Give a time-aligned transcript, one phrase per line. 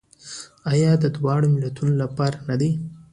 [0.71, 2.69] آیا د دواړو ملتونو لپاره نه ده؟